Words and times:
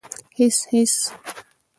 _هېڅ، 0.37 0.57
هېڅ. 0.71 0.93